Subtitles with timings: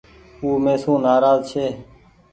[0.41, 1.65] او مي سون نآراز ڇي۔